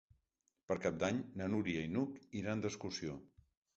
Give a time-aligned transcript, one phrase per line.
[0.69, 3.19] Per Cap d'Any na Núria i n'Hug iran d'excursió.